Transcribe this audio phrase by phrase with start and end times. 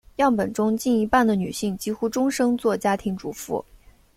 [0.15, 3.63] 样本中近一半的女性几乎终生做家庭主妇。